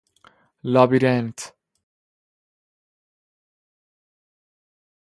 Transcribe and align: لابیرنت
لابیرنت 0.73 1.35